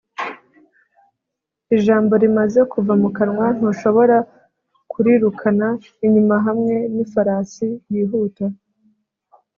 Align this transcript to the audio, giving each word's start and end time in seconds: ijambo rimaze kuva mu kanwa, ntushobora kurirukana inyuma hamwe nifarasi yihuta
ijambo 1.75 2.13
rimaze 2.23 2.59
kuva 2.71 2.93
mu 3.01 3.09
kanwa, 3.17 3.47
ntushobora 3.57 4.17
kurirukana 4.91 5.67
inyuma 6.05 6.35
hamwe 6.45 6.75
nifarasi 6.93 7.67
yihuta 7.93 8.45